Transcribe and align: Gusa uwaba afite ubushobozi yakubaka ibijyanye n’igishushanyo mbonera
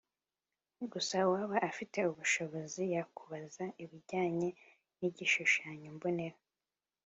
Gusa 0.91 1.15
uwaba 1.27 1.57
afite 1.69 1.97
ubushobozi 2.11 2.83
yakubaka 2.95 3.63
ibijyanye 3.83 4.49
n’igishushanyo 4.99 5.89
mbonera 5.97 6.39